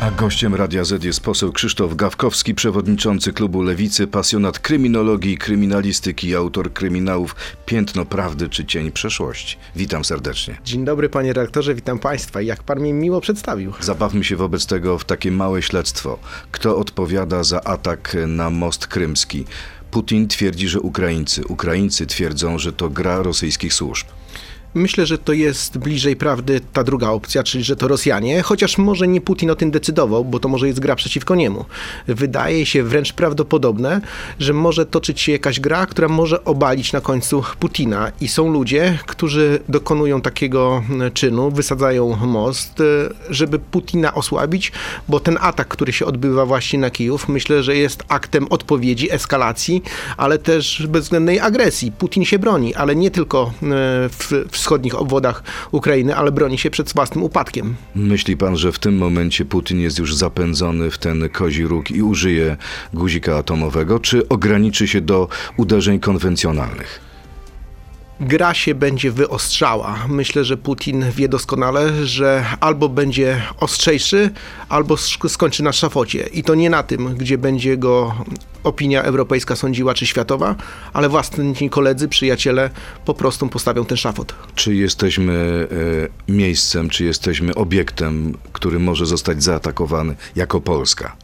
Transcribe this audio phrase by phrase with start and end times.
[0.00, 6.72] A gościem Radia Z jest poseł Krzysztof Gawkowski, przewodniczący klubu Lewicy, pasjonat kryminologii, kryminalistyki, autor
[6.72, 9.56] kryminałów Piętno Prawdy czy Cień Przeszłości.
[9.76, 10.58] Witam serdecznie.
[10.64, 12.42] Dzień dobry panie redaktorze, witam państwa.
[12.42, 13.72] Jak pan mi miło przedstawił.
[13.80, 16.18] Zabawmy się wobec tego w takie małe śledztwo.
[16.50, 19.44] Kto odpowiada za atak na most krymski?
[19.90, 21.46] Putin twierdzi, że Ukraińcy.
[21.46, 24.06] Ukraińcy twierdzą, że to gra rosyjskich służb.
[24.74, 29.08] Myślę, że to jest bliżej prawdy ta druga opcja, czyli że to Rosjanie, chociaż może
[29.08, 31.64] nie Putin o tym decydował, bo to może jest gra przeciwko niemu.
[32.08, 34.00] Wydaje się wręcz prawdopodobne,
[34.38, 38.12] że może toczyć się jakaś gra, która może obalić na końcu Putina.
[38.20, 42.84] I są ludzie, którzy dokonują takiego mm, czynu, wysadzają most, y,
[43.30, 44.72] żeby Putina osłabić,
[45.08, 49.82] bo ten atak, który się odbywa właśnie na Kijów, myślę, że jest aktem odpowiedzi, eskalacji,
[50.16, 51.92] ale też bezwzględnej agresji.
[51.92, 53.66] Putin się broni, ale nie tylko y,
[54.08, 57.74] w, w wschodnich obwodach Ukrainy, ale broni się przed własnym upadkiem.
[57.94, 62.02] Myśli pan, że w tym momencie Putin jest już zapędzony w ten kozi róg i
[62.02, 62.56] użyje
[62.94, 67.09] guzika atomowego, czy ograniczy się do uderzeń konwencjonalnych?
[68.20, 69.98] Gra się będzie wyostrzała.
[70.08, 74.30] Myślę, że Putin wie doskonale, że albo będzie ostrzejszy,
[74.68, 74.96] albo
[75.28, 76.28] skończy na szafocie.
[76.32, 78.14] I to nie na tym, gdzie będzie go
[78.64, 80.56] opinia europejska sądziła, czy światowa,
[80.92, 82.70] ale własni koledzy, przyjaciele
[83.04, 84.34] po prostu postawią ten szafot.
[84.54, 85.68] Czy jesteśmy
[86.28, 91.16] e, miejscem, czy jesteśmy obiektem, który może zostać zaatakowany jako Polska?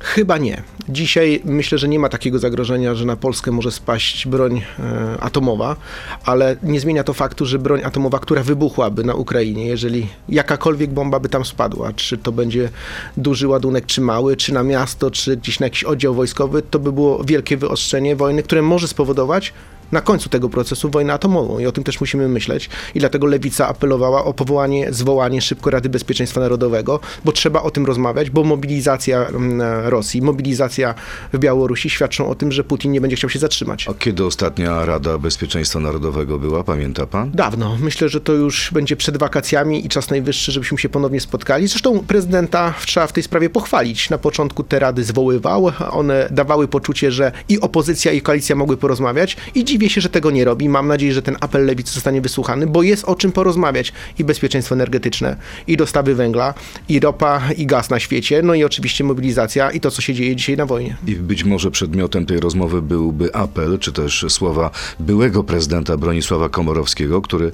[0.00, 0.62] Chyba nie.
[0.88, 5.76] Dzisiaj myślę, że nie ma takiego zagrożenia, że na Polskę może spaść broń e, atomowa,
[6.24, 11.20] ale nie zmienia to faktu, że broń atomowa, która wybuchłaby na Ukrainie, jeżeli jakakolwiek bomba
[11.20, 12.70] by tam spadła, czy to będzie
[13.16, 16.92] duży ładunek, czy mały, czy na miasto, czy gdzieś na jakiś oddział wojskowy, to by
[16.92, 19.52] było wielkie wyostrzenie wojny, które może spowodować,
[19.92, 23.68] na końcu tego procesu wojnę atomową i o tym też musimy myśleć i dlatego Lewica
[23.68, 29.26] apelowała o powołanie, zwołanie szybko Rady Bezpieczeństwa Narodowego, bo trzeba o tym rozmawiać, bo mobilizacja
[29.26, 30.94] mm, Rosji, mobilizacja
[31.32, 33.88] w Białorusi świadczą o tym, że Putin nie będzie chciał się zatrzymać.
[33.88, 37.30] A kiedy ostatnia Rada Bezpieczeństwa Narodowego była, pamięta pan?
[37.30, 37.76] Dawno.
[37.80, 41.66] Myślę, że to już będzie przed wakacjami i czas najwyższy, żebyśmy się ponownie spotkali.
[41.66, 44.10] Zresztą prezydenta trzeba w tej sprawie pochwalić.
[44.10, 49.36] Na początku te rady zwoływał, one dawały poczucie, że i opozycja i koalicja mogły porozmawiać
[49.54, 50.68] i dziś Dziwię się, że tego nie robi.
[50.68, 53.92] Mam nadzieję, że ten apel lewicy zostanie wysłuchany, bo jest o czym porozmawiać.
[54.18, 56.54] I bezpieczeństwo energetyczne, i dostawy węgla,
[56.88, 60.36] i ropa, i gaz na świecie, no i oczywiście mobilizacja i to, co się dzieje
[60.36, 60.96] dzisiaj na wojnie.
[61.06, 67.22] I być może przedmiotem tej rozmowy byłby apel, czy też słowa byłego prezydenta Bronisława Komorowskiego,
[67.22, 67.52] który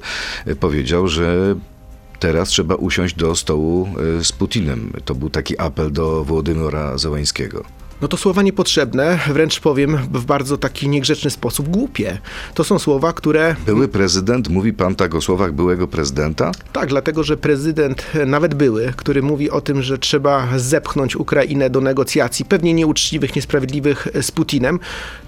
[0.59, 1.55] powiedział, że
[2.19, 4.93] teraz trzeba usiąść do stołu e, z Putinem.
[5.05, 7.74] To był taki apel do Włodymyra Zełańskiego.
[8.01, 12.17] No to słowa niepotrzebne, wręcz powiem w bardzo taki niegrzeczny sposób głupie.
[12.53, 13.55] To są słowa, które.
[13.65, 16.51] Były prezydent, mówi pan tak o słowach byłego prezydenta?
[16.73, 21.81] Tak, dlatego że prezydent, nawet były, który mówi o tym, że trzeba zepchnąć Ukrainę do
[21.81, 24.79] negocjacji, pewnie nieuczciwych, niesprawiedliwych z Putinem,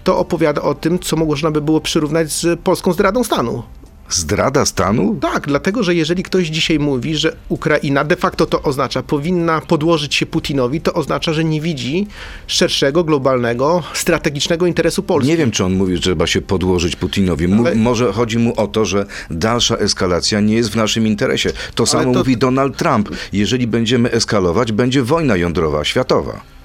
[0.04, 3.64] to opowiada o tym, co można by było przyrównać z polską zdradą stanu.
[4.10, 5.18] Zdrada stanu?
[5.22, 10.16] Tak, dlatego że jeżeli ktoś dzisiaj mówi, że Ukraina de facto to oznacza, powinna podłożyć
[10.16, 12.08] się Putinowi, to oznacza, że nie widzi
[12.48, 15.32] szerszego, globalnego, strategicznego interesu Polski.
[15.32, 17.54] Nie wiem, czy on mówi, że trzeba się podłożyć Putinowi.
[17.54, 17.76] Ale...
[17.76, 21.52] Może chodzi mu o to, że dalsza eskalacja nie jest w naszym interesie.
[21.76, 22.20] To Ale samo to...
[22.20, 23.10] mówi Donald Trump.
[23.34, 26.57] Jeżeli będziemy eskalować, będzie wojna jądrowa światowa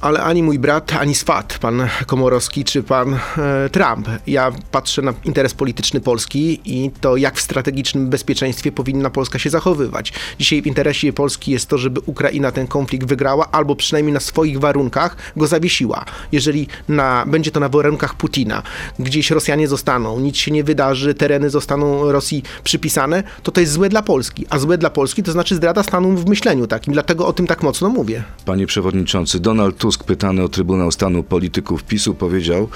[0.00, 4.08] ale ani mój brat, ani swat, pan Komorowski czy pan e, Trump.
[4.26, 9.50] Ja patrzę na interes polityczny Polski i to, jak w strategicznym bezpieczeństwie powinna Polska się
[9.50, 10.12] zachowywać.
[10.38, 14.60] Dzisiaj w interesie Polski jest to, żeby Ukraina ten konflikt wygrała, albo przynajmniej na swoich
[14.60, 16.04] warunkach go zawiesiła.
[16.32, 18.62] Jeżeli na, będzie to na warunkach Putina,
[18.98, 23.88] gdzieś Rosjanie zostaną, nic się nie wydarzy, tereny zostaną Rosji przypisane, to to jest złe
[23.88, 24.46] dla Polski.
[24.50, 26.92] A złe dla Polski to znaczy zdrada stanu w myśleniu takim.
[26.92, 28.22] Dlatego o tym tak mocno mówię.
[28.44, 32.68] Panie przewodniczący, Donald Tusk Tusk, pytany o Trybunał Stanu polityków PiSu, powiedział,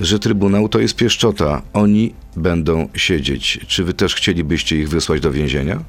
[0.00, 1.62] że Trybunał to jest pieszczota.
[1.72, 3.60] Oni będą siedzieć.
[3.66, 5.82] Czy wy też chcielibyście ich wysłać do więzienia?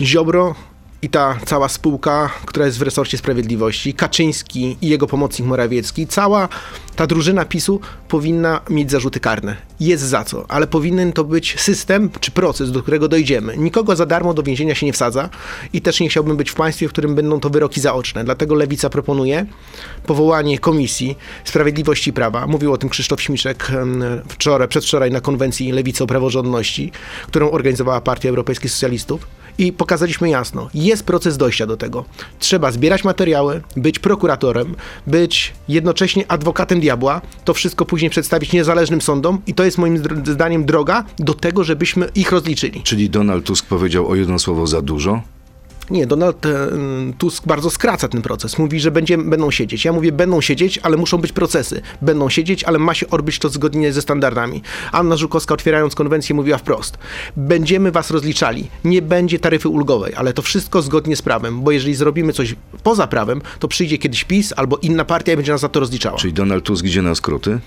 [0.00, 0.54] Ziobro
[1.02, 6.48] i ta cała spółka, która jest w resorcie sprawiedliwości, Kaczyński i jego pomocnik Morawiecki, cała
[6.96, 9.56] ta drużyna PiSu powinna mieć zarzuty karne.
[9.80, 13.56] Jest za co, ale powinien to być system czy proces, do którego dojdziemy.
[13.56, 15.28] Nikogo za darmo do więzienia się nie wsadza
[15.72, 18.24] i też nie chciałbym być w państwie, w którym będą to wyroki zaoczne.
[18.24, 19.46] Dlatego Lewica proponuje
[20.06, 22.46] powołanie Komisji Sprawiedliwości i Prawa.
[22.46, 23.72] Mówił o tym Krzysztof Śmiszek
[24.28, 26.92] wczoraj, przedwczoraj na konwencji Lewicy o praworządności,
[27.26, 29.26] którą organizowała Partia Europejskich Socjalistów
[29.58, 32.04] i pokazaliśmy jasno, jest proces dojścia do tego.
[32.38, 34.74] Trzeba zbierać materiały, być prokuratorem,
[35.06, 40.64] być jednocześnie adwokatem diabła, to wszystko później przedstawić niezależnym sądom i to jest moim zdaniem
[40.64, 42.82] droga do tego, żebyśmy ich rozliczyli.
[42.82, 45.22] Czyli Donald Tusk powiedział o jedno słowo za dużo?
[45.90, 46.68] Nie, Donald e,
[47.18, 48.58] Tusk bardzo skraca ten proces.
[48.58, 49.84] Mówi, że będzie, będą siedzieć.
[49.84, 51.82] Ja mówię, będą siedzieć, ale muszą być procesy.
[52.02, 54.62] Będą siedzieć, ale ma się odbyć to zgodnie ze standardami.
[54.92, 56.98] Anna Żukowska, otwierając konwencję, mówiła wprost:
[57.36, 58.68] Będziemy was rozliczali.
[58.84, 63.06] Nie będzie taryfy ulgowej, ale to wszystko zgodnie z prawem, bo jeżeli zrobimy coś poza
[63.06, 66.18] prawem, to przyjdzie kiedyś PiS albo inna partia i będzie nas za to rozliczała.
[66.18, 67.58] Czyli Donald Tusk idzie na skróty?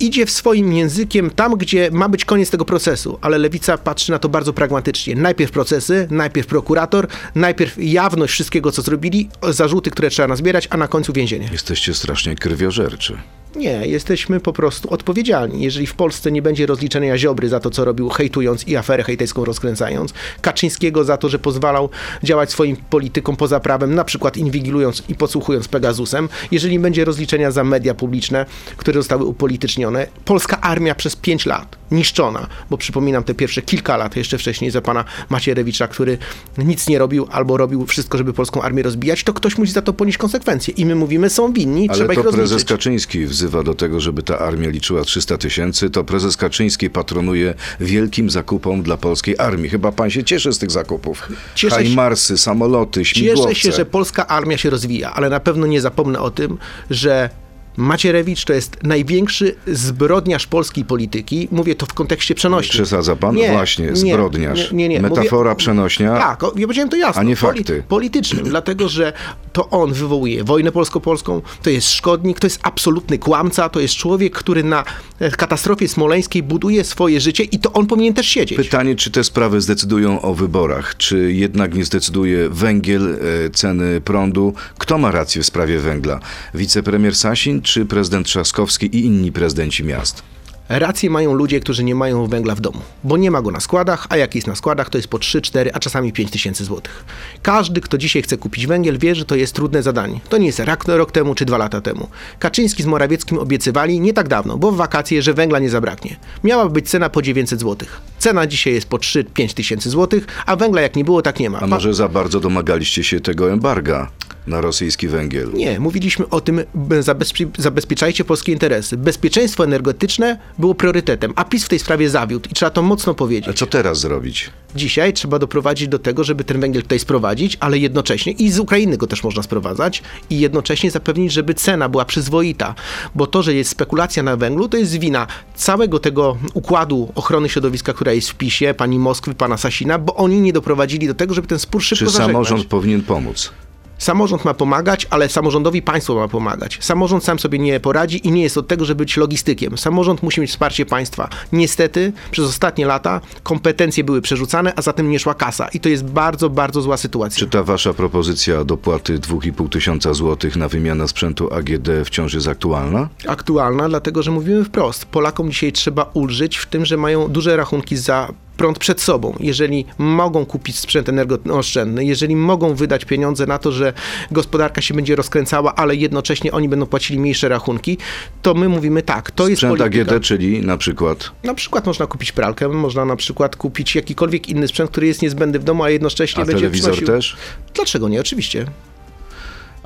[0.00, 4.18] Idzie w swoim językiem tam, gdzie ma być koniec tego procesu, ale lewica patrzy na
[4.18, 5.14] to bardzo pragmatycznie.
[5.14, 10.88] Najpierw procesy, najpierw prokurator, najpierw jawność wszystkiego, co zrobili, zarzuty, które trzeba nazbierać, a na
[10.88, 11.48] końcu więzienie.
[11.52, 13.18] Jesteście strasznie krwiożerczy.
[13.56, 15.62] Nie, jesteśmy po prostu odpowiedzialni.
[15.62, 19.44] Jeżeli w Polsce nie będzie rozliczenia Ziobry za to, co robił, hejtując i aferę hejtejską
[19.44, 21.88] rozkręcając, Kaczyńskiego za to, że pozwalał
[22.22, 27.64] działać swoim politykom poza prawem, na przykład inwigilując i podsłuchując Pegasusem, jeżeli będzie rozliczenia za
[27.64, 33.62] media publiczne, które zostały upolitycznione, polska armia przez pięć lat niszczona, bo przypominam te pierwsze
[33.62, 36.18] kilka lat, jeszcze wcześniej za pana Macierewicza, który
[36.58, 39.92] nic nie robił albo robił wszystko, żeby polską armię rozbijać, to ktoś musi za to
[39.92, 40.74] ponieść konsekwencje.
[40.74, 42.50] I my mówimy, są winni, Ale trzeba ich to rozliczyć.
[42.50, 45.90] prezes Kaczyński wzywa do tego, żeby ta armia liczyła 300 tysięcy.
[45.90, 49.70] To prezes Kaczyński patronuje wielkim zakupom dla polskiej armii.
[49.70, 51.28] Chyba pan się cieszy z tych zakupów.
[51.54, 53.54] Cieszę Hajmarsy, samoloty, śmigłowce.
[53.54, 56.58] Cieszę się, że polska armia się rozwija, ale na pewno nie zapomnę o tym,
[56.90, 57.30] że
[57.76, 61.48] Macierewicz to jest największy zbrodniarz polskiej polityki.
[61.52, 62.70] Mówię to w kontekście przenośni.
[62.70, 63.34] Przesadza pan?
[63.34, 64.72] Nie, Właśnie, nie, zbrodniarz.
[64.72, 65.00] Nie, nie, nie.
[65.00, 66.18] Metafora Mówię- przenośnia.
[66.18, 67.20] Tak, o, ja powiedziałem to jasno.
[67.20, 67.82] A nie fakty.
[67.88, 69.12] politycznym, dlatego że
[69.52, 74.34] to on wywołuje wojnę polsko-polską, to jest szkodnik, to jest absolutny kłamca, to jest człowiek,
[74.34, 74.84] który na
[75.18, 78.58] e, katastrofie smoleńskiej buduje swoje życie i to on powinien też siedzieć.
[78.58, 80.96] Pytanie, czy te sprawy zdecydują o wyborach?
[80.96, 84.54] Czy jednak nie zdecyduje węgiel, e, ceny prądu?
[84.78, 86.20] Kto ma rację w sprawie węgla?
[86.54, 90.22] Wicepremier Sasin czy prezydent Trzaskowski i inni prezydenci miast?
[90.68, 94.06] Rację mają ludzie, którzy nie mają węgla w domu, bo nie ma go na składach,
[94.08, 97.04] a jak jest na składach, to jest po 3, 4, a czasami 5 tysięcy złotych.
[97.42, 100.20] Każdy, kto dzisiaj chce kupić węgiel, wie, że to jest trudne zadanie.
[100.28, 102.08] To nie jest rok, rok temu czy dwa lata temu.
[102.38, 106.16] Kaczyński z Morawieckim obiecywali nie tak dawno, bo w wakacje, że węgla nie zabraknie.
[106.44, 108.00] Miała być cena po 900 złotych.
[108.18, 111.60] Cena dzisiaj jest po 3-5 tysięcy złotych, a węgla jak nie było, tak nie ma.
[111.60, 114.10] A może za bardzo domagaliście się tego embarga
[114.46, 115.52] na rosyjski węgiel?
[115.52, 116.60] Nie, mówiliśmy o tym,
[117.00, 118.96] zabezpie- zabezpieczajcie polskie interesy.
[118.96, 123.48] Bezpieczeństwo energetyczne było priorytetem, a PiS w tej sprawie zawiódł i trzeba to mocno powiedzieć.
[123.50, 124.50] A co teraz zrobić?
[124.76, 128.96] Dzisiaj trzeba doprowadzić do tego, żeby ten węgiel tutaj sprowadzić, ale jednocześnie i z Ukrainy
[128.96, 132.74] go też można sprowadzać i jednocześnie zapewnić, żeby cena była przyzwoita,
[133.14, 137.92] bo to, że jest spekulacja na węglu, to jest wina całego tego układu ochrony środowiska,
[138.06, 141.48] która jest w PiSie, pani Moskwy, pana Sasina, bo oni nie doprowadzili do tego, żeby
[141.48, 142.26] ten spór szybko Czy zażegnać.
[142.28, 143.52] samorząd powinien pomóc?
[143.98, 146.78] Samorząd ma pomagać, ale samorządowi państwo ma pomagać.
[146.80, 149.78] Samorząd sam sobie nie poradzi i nie jest od tego, żeby być logistykiem.
[149.78, 151.28] Samorząd musi mieć wsparcie państwa.
[151.52, 155.68] Niestety przez ostatnie lata kompetencje były przerzucane, a zatem nie szła kasa.
[155.68, 157.40] I to jest bardzo, bardzo zła sytuacja.
[157.40, 163.08] Czy ta wasza propozycja dopłaty 2,5 tysiąca złotych na wymianę sprzętu AGD wciąż jest aktualna?
[163.26, 165.04] Aktualna, dlatego że mówimy wprost.
[165.04, 169.36] Polakom dzisiaj trzeba ulżyć w tym, że mają duże rachunki za prąd przed sobą.
[169.40, 173.92] Jeżeli mogą kupić sprzęt energooszczędny, jeżeli mogą wydać pieniądze na to, że
[174.30, 177.98] gospodarka się będzie rozkręcała, ale jednocześnie oni będą płacili mniejsze rachunki,
[178.42, 180.14] to my mówimy tak, to jest Sprzęt polityka.
[180.14, 184.68] AGD, czyli na przykład Na przykład można kupić pralkę, można na przykład kupić jakikolwiek inny
[184.68, 187.14] sprzęt, który jest niezbędny w domu, a jednocześnie a będzie telewizor przynosił...
[187.14, 187.36] też?
[187.74, 188.20] Dlaczego nie?
[188.20, 188.66] Oczywiście.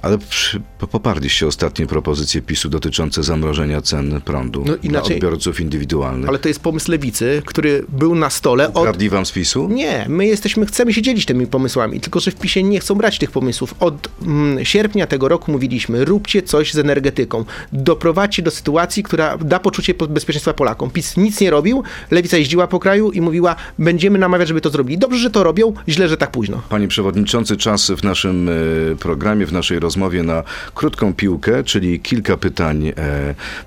[0.02, 5.61] Ale przy, po- poparliście ostatnie propozycje PiSu dotyczące zamrożenia cen prądu No inaczej- dla odbiorców
[5.61, 6.28] indywidualnych.
[6.28, 9.69] Ale to jest pomysł lewicy, który był na stole od Kradli wam z PiSu?
[9.69, 13.19] Nie, my jesteśmy, chcemy się dzielić tymi pomysłami, tylko że w PiSie nie chcą brać
[13.19, 13.75] tych pomysłów.
[13.80, 19.59] Od mm, sierpnia tego roku mówiliśmy, róbcie coś z energetyką, doprowadźcie do sytuacji, która da
[19.59, 20.90] poczucie po- bezpieczeństwa Polakom.
[20.90, 24.99] PiS nic nie robił, lewica jeździła po kraju i mówiła, będziemy namawiać, żeby to zrobili.
[24.99, 26.62] Dobrze, że to robią, źle, że tak późno.
[26.69, 28.52] Panie Przewodniczący, czas w naszym e,
[28.97, 30.42] programie, w naszej rozmowie na
[30.75, 32.92] krótką piłkę, czyli kilka pytań e,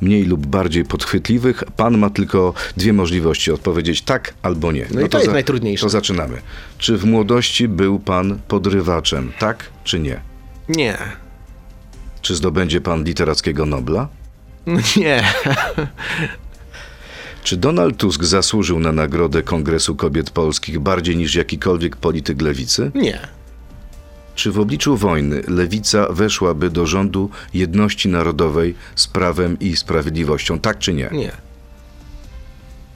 [0.01, 1.63] mniej lub bardziej podchwytliwych.
[1.77, 4.85] Pan ma tylko dwie możliwości odpowiedzieć tak albo nie.
[4.93, 5.83] No i to jest najtrudniejsze.
[5.83, 6.41] To zaczynamy.
[6.77, 9.31] Czy w młodości był pan podrywaczem?
[9.39, 10.19] Tak czy nie?
[10.69, 10.97] Nie.
[12.21, 14.07] Czy zdobędzie pan literackiego Nobla?
[14.65, 15.23] No nie.
[17.43, 22.91] Czy Donald Tusk zasłużył na nagrodę Kongresu Kobiet Polskich bardziej niż jakikolwiek polityk lewicy?
[22.95, 23.19] Nie.
[24.35, 30.59] Czy w obliczu wojny lewica weszłaby do rządu jedności narodowej z prawem i sprawiedliwością?
[30.59, 31.09] Tak czy nie?
[31.11, 31.31] Nie.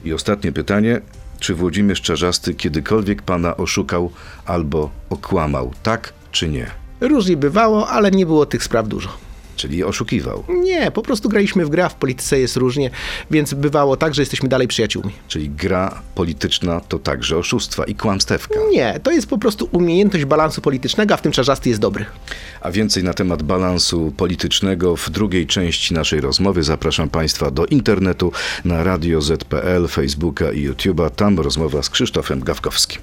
[0.04, 1.00] I ostatnie pytanie.
[1.38, 4.10] Czy Włodzimierz Czarzasty kiedykolwiek pana oszukał
[4.46, 5.72] albo okłamał?
[5.82, 6.70] Tak czy nie?
[7.00, 9.27] Różnie bywało, ale nie było tych spraw dużo.
[9.58, 10.44] Czyli oszukiwał.
[10.48, 12.90] Nie, po prostu graliśmy w grę, a w polityce jest różnie,
[13.30, 15.12] więc bywało tak, że jesteśmy dalej przyjaciółmi.
[15.28, 18.54] Czyli gra polityczna to także oszustwa i kłamstewka.
[18.70, 22.04] Nie, to jest po prostu umiejętność balansu politycznego, a w tym czarzasty jest dobry.
[22.60, 28.32] A więcej na temat balansu politycznego w drugiej części naszej rozmowy zapraszam Państwa do internetu
[28.64, 31.10] na Radio ZPL, Facebooka i YouTube'a.
[31.10, 33.00] Tam rozmowa z Krzysztofem Gawkowskim.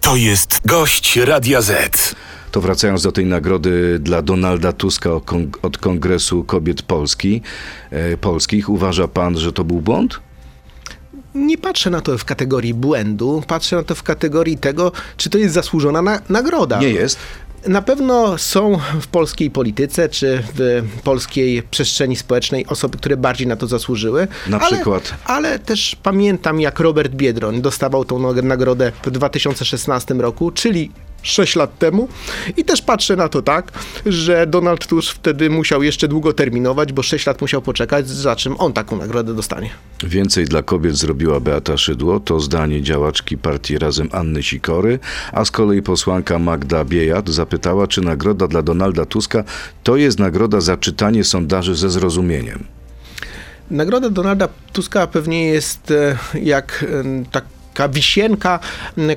[0.00, 2.14] To jest gość Radia Z.
[2.54, 5.10] To wracając do tej nagrody dla Donalda Tuska
[5.62, 7.42] od Kongresu Kobiet Polski,
[7.90, 10.20] e, Polskich, uważa pan, że to był błąd?
[11.34, 15.38] Nie patrzę na to w kategorii błędu, patrzę na to w kategorii tego, czy to
[15.38, 16.80] jest zasłużona na, nagroda.
[16.80, 17.18] Nie jest.
[17.66, 23.56] Na pewno są w polskiej polityce czy w polskiej przestrzeni społecznej osoby, które bardziej na
[23.56, 24.28] to zasłużyły.
[24.48, 25.14] Na ale, przykład?
[25.24, 30.90] Ale też pamiętam, jak Robert Biedroń dostawał tą nag- nagrodę w 2016 roku, czyli
[31.24, 32.08] 6 lat temu.
[32.56, 33.72] I też patrzę na to tak,
[34.06, 38.54] że Donald Tusk wtedy musiał jeszcze długo terminować, bo 6 lat musiał poczekać, za czym
[38.58, 39.70] on taką nagrodę dostanie.
[40.02, 44.98] Więcej dla kobiet zrobiła Beata Szydło, to zdanie działaczki partii Razem Anny Sikory,
[45.32, 49.44] a z kolei posłanka Magda Biejat zapytała, czy nagroda dla Donalda Tuska
[49.82, 52.64] to jest nagroda za czytanie sondaży ze zrozumieniem.
[53.70, 57.24] Nagroda Donalda Tuska pewnie jest e, jak e,
[57.74, 58.60] taka wisienka,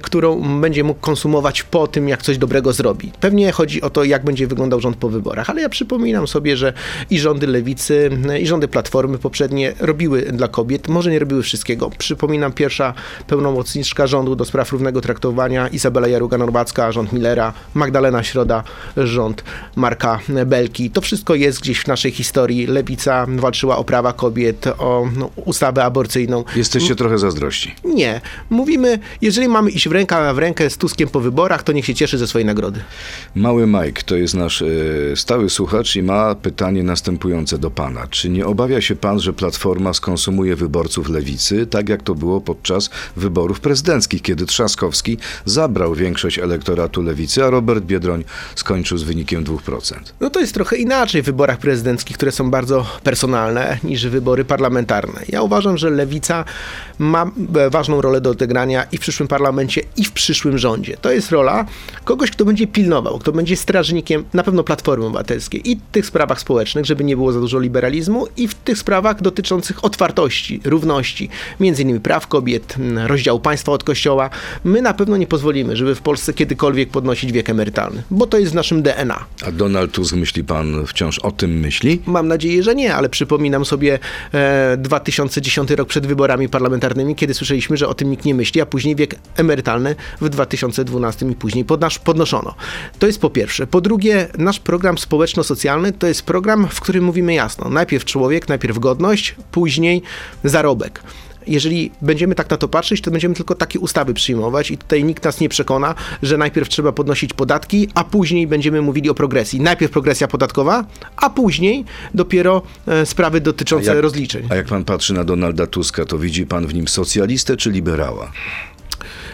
[0.01, 3.11] którą będzie mógł konsumować po tym, jak coś dobrego zrobi.
[3.19, 6.73] Pewnie chodzi o to, jak będzie wyglądał rząd po wyborach, ale ja przypominam sobie, że
[7.09, 8.09] i rządy lewicy,
[8.39, 11.89] i rządy platformy poprzednie robiły dla kobiet, może nie robiły wszystkiego.
[11.97, 12.93] Przypominam pierwsza
[13.27, 18.63] pełnomocniczka rządu do spraw równego traktowania, Izabela Jaruga-Norbacka, rząd Millera, Magdalena Środa,
[18.97, 19.43] rząd
[19.75, 20.89] Marka Belki.
[20.89, 22.67] To wszystko jest gdzieś w naszej historii.
[22.67, 26.43] Lewica walczyła o prawa kobiet, o no, ustawę aborcyjną.
[26.55, 27.75] Jesteście trochę zazdrości.
[27.83, 28.21] Nie.
[28.49, 31.95] Mówimy, jeżeli mamy iść w rękę w rękę z Tuskiem po wyborach, to niech się
[31.95, 32.79] cieszy ze swojej nagrody.
[33.35, 34.65] Mały Mike to jest nasz e,
[35.15, 38.07] stały słuchacz i ma pytanie następujące do pana.
[38.07, 42.89] Czy nie obawia się pan, że Platforma skonsumuje wyborców lewicy, tak jak to było podczas
[43.15, 48.23] wyborów prezydenckich, kiedy Trzaskowski zabrał większość elektoratu lewicy, a Robert Biedroń
[48.55, 49.95] skończył z wynikiem 2%?
[50.19, 55.21] No to jest trochę inaczej w wyborach prezydenckich, które są bardzo personalne niż wybory parlamentarne.
[55.29, 56.45] Ja uważam, że lewica
[56.99, 60.97] ma e, ważną rolę do odegrania i w przyszłym parlamencie, i w przyszłym rządzie.
[61.01, 61.65] To jest rola
[62.03, 66.39] kogoś, kto będzie pilnował, kto będzie strażnikiem na pewno Platformy Obywatelskiej i w tych sprawach
[66.39, 71.29] społecznych, żeby nie było za dużo liberalizmu i w tych sprawach dotyczących otwartości, równości,
[71.59, 72.75] między innymi praw kobiet,
[73.07, 74.29] rozdziału państwa od kościoła.
[74.63, 78.51] My na pewno nie pozwolimy, żeby w Polsce kiedykolwiek podnosić wiek emerytalny, bo to jest
[78.51, 79.25] w naszym DNA.
[79.47, 82.01] A Donald Tusk, myśli pan, wciąż o tym myśli?
[82.05, 83.99] Mam nadzieję, że nie, ale przypominam sobie
[84.33, 88.65] e, 2010 rok przed wyborami parlamentarnymi, kiedy słyszeliśmy, że o tym nikt nie myśli, a
[88.65, 92.55] później wiek emerytalny w 2012 i później podnasz, podnoszono.
[92.99, 93.67] To jest po pierwsze.
[93.67, 97.69] Po drugie, nasz program społeczno-socjalny to jest program, w którym mówimy jasno.
[97.69, 100.01] Najpierw człowiek, najpierw godność, później
[100.43, 101.03] zarobek
[101.47, 105.23] jeżeli będziemy tak na to patrzeć, to będziemy tylko takie ustawy przyjmować i tutaj nikt
[105.23, 109.61] nas nie przekona, że najpierw trzeba podnosić podatki, a później będziemy mówili o progresji.
[109.61, 110.85] Najpierw progresja podatkowa,
[111.17, 114.47] a później dopiero e, sprawy dotyczące jak- rozliczeń.
[114.49, 118.31] A jak pan patrzy na Donalda Tuska, to widzi pan w nim socjalistę czy liberała?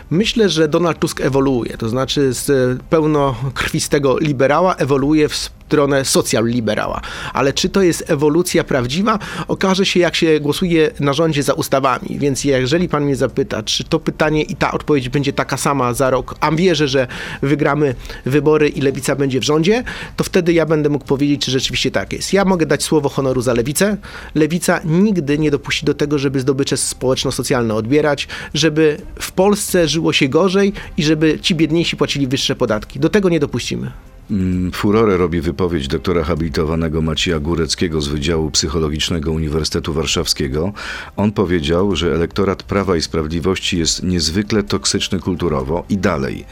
[0.09, 5.35] Myślę, że Donald Tusk ewoluuje, to znaczy z e, pełnokrwistego liberała ewoluuje w
[5.73, 7.01] stronę socjal-liberała.
[7.33, 12.19] Ale czy to jest ewolucja prawdziwa, okaże się, jak się głosuje na rządzie za ustawami.
[12.19, 16.09] Więc jeżeli pan mnie zapyta, czy to pytanie i ta odpowiedź będzie taka sama za
[16.09, 17.07] rok, a wierzę, że
[17.41, 19.83] wygramy wybory i lewica będzie w rządzie,
[20.15, 22.33] to wtedy ja będę mógł powiedzieć, czy rzeczywiście tak jest.
[22.33, 23.97] Ja mogę dać słowo honoru za lewicę.
[24.35, 30.29] Lewica nigdy nie dopuści do tego, żeby zdobycze społeczno-socjalne odbierać, żeby w Polsce żyło się
[30.29, 32.99] gorzej i żeby ci biedniejsi płacili wyższe podatki.
[32.99, 34.12] Do tego nie dopuścimy.
[34.31, 40.73] Mm, Furorę robi wypowiedź doktora habilitowanego Macieja Góreckiego z Wydziału Psychologicznego Uniwersytetu Warszawskiego.
[41.15, 46.45] On powiedział, że elektorat Prawa i Sprawiedliwości jest niezwykle toksyczny kulturowo i dalej.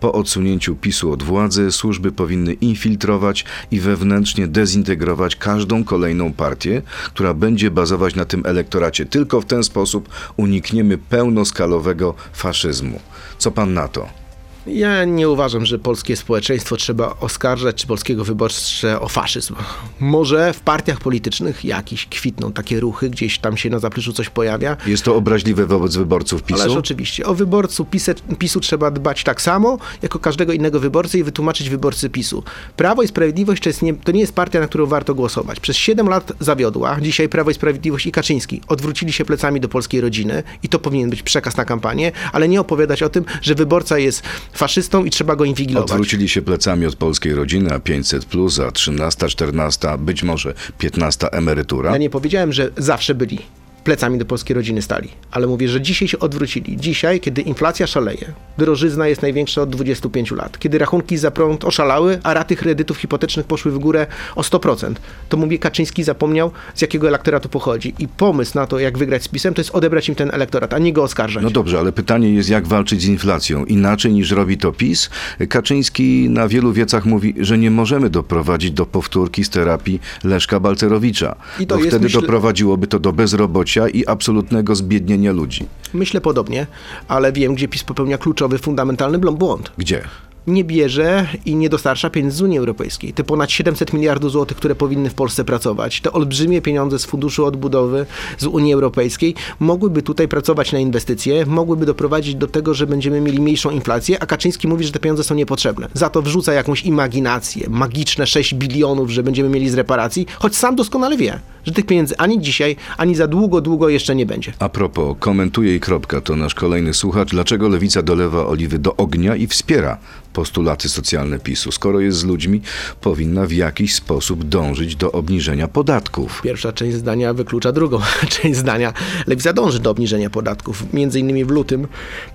[0.00, 7.34] Po odsunięciu PiSu od władzy służby powinny infiltrować i wewnętrznie dezintegrować każdą kolejną partię, która
[7.34, 9.06] będzie bazować na tym elektoracie.
[9.06, 13.00] Tylko w ten sposób unikniemy pełnoskalowego faszyzmu.
[13.38, 14.25] Co pan na to?
[14.66, 19.54] Ja nie uważam, że polskie społeczeństwo trzeba oskarżać, czy polskiego wyborcę o faszyzm.
[20.00, 24.76] Może w partiach politycznych jakiś kwitną takie ruchy, gdzieś tam się na zapleczu coś pojawia,
[24.86, 26.62] Jest to obraźliwe wobec wyborców PiSu?
[26.62, 27.26] Ależ oczywiście.
[27.26, 32.10] O wyborcu PiSe, PiSu trzeba dbać tak samo, jako każdego innego wyborcy i wytłumaczyć wyborcy
[32.10, 32.42] PiSu.
[32.76, 35.60] Prawo i Sprawiedliwość to, nie, to nie jest partia, na którą warto głosować.
[35.60, 37.00] Przez 7 lat zawiodła.
[37.00, 41.10] Dzisiaj Prawo i Sprawiedliwość i Kaczyński odwrócili się plecami do polskiej rodziny i to powinien
[41.10, 44.22] być przekaz na kampanię, ale nie opowiadać o tym, że wyborca jest
[44.56, 45.90] faszystą i trzeba go inwigilować.
[45.90, 51.32] Odwrócili się plecami od polskiej rodziny, a 500 plus, a 13, 14, być może 15
[51.32, 51.90] emerytura.
[51.92, 53.38] Ja nie powiedziałem, że zawsze byli
[53.86, 56.76] plecami do polskiej rodziny stali, ale mówię, że dzisiaj się odwrócili.
[56.76, 62.18] Dzisiaj, kiedy inflacja szaleje, drożyzna jest największa od 25 lat, kiedy rachunki za prąd oszalały,
[62.22, 64.94] a raty kredytów hipotecznych poszły w górę o 100%,
[65.28, 67.94] to mówię, Kaczyński zapomniał, z jakiego elektoratu pochodzi.
[67.98, 70.78] I pomysł na to, jak wygrać z PiSem, to jest odebrać im ten elektorat, a
[70.78, 71.42] nie go oskarżać.
[71.44, 73.64] No dobrze, ale pytanie jest, jak walczyć z inflacją?
[73.64, 75.10] Inaczej niż robi to PiS?
[75.48, 81.36] Kaczyński na wielu wiecach mówi, że nie możemy doprowadzić do powtórki z terapii Leszka Balcerowicza.
[81.60, 85.66] I to bo jest, wtedy myślę- doprowadziłoby to do bezrobocia i absolutnego zbiednienia ludzi.
[85.94, 86.66] Myślę podobnie,
[87.08, 89.72] ale wiem, gdzie PiS popełnia kluczowy, fundamentalny błąd.
[89.78, 90.02] Gdzie?
[90.46, 93.12] nie bierze i nie dostarcza pieniędzy z Unii Europejskiej.
[93.12, 97.44] Te ponad 700 miliardów złotych, które powinny w Polsce pracować, te olbrzymie pieniądze z Funduszu
[97.44, 98.06] Odbudowy
[98.38, 103.40] z Unii Europejskiej mogłyby tutaj pracować na inwestycje, mogłyby doprowadzić do tego, że będziemy mieli
[103.40, 105.88] mniejszą inflację, a Kaczyński mówi, że te pieniądze są niepotrzebne.
[105.94, 110.76] Za to wrzuca jakąś imaginację, magiczne 6 bilionów, że będziemy mieli z reparacji, choć sam
[110.76, 114.52] doskonale wie, że tych pieniędzy ani dzisiaj, ani za długo, długo jeszcze nie będzie.
[114.58, 117.30] A propos, komentuje i kropka, to nasz kolejny słuchacz.
[117.30, 119.98] Dlaczego lewica dolewa oliwy do ognia i wspiera
[120.32, 121.72] postulaty socjalne PiSu?
[121.72, 122.60] Skoro jest z ludźmi,
[123.00, 126.40] powinna w jakiś sposób dążyć do obniżenia podatków.
[126.42, 127.98] Pierwsza część zdania wyklucza drugą
[128.40, 128.92] część zdania.
[129.26, 130.92] Lewica dąży do obniżenia podatków.
[130.92, 131.86] Między innymi w lutym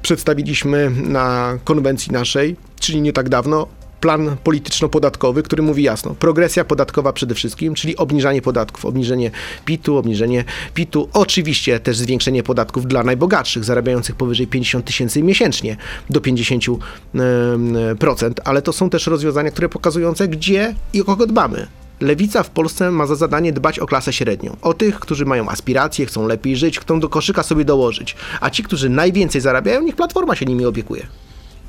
[0.02, 3.68] przedstawiliśmy na konwencji naszej, czyli nie tak dawno,
[4.02, 9.32] plan polityczno-podatkowy, który mówi jasno, progresja podatkowa przede wszystkim, czyli obniżanie podatków, obniżenie
[9.66, 10.44] PIT-u, obniżenie
[10.74, 15.78] PIT-u, oczywiście też zwiększenie podatków dla najbogatszych, zarabiających powyżej 50 tysięcy miesięcznie
[16.10, 16.80] do 50%,
[17.16, 21.68] em, procent, ale to są też rozwiązania, które pokazujące, gdzie i o kogo dbamy.
[22.02, 24.58] Lewica w Polsce ma za zadanie dbać o klasę średnią.
[24.62, 28.16] O tych, którzy mają aspiracje, chcą lepiej żyć, chcą do koszyka sobie dołożyć.
[28.42, 31.08] A ci, którzy najwięcej zarabiają, niech Platforma się nimi opiekuje.